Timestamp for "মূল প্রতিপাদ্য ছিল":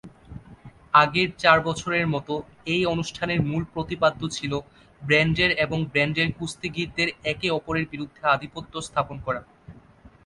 3.41-4.53